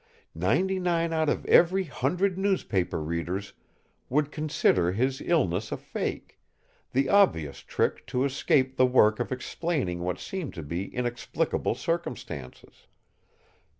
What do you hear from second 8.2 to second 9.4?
escape the work of